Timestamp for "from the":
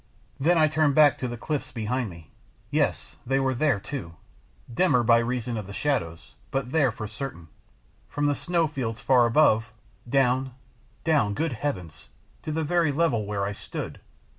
8.09-8.33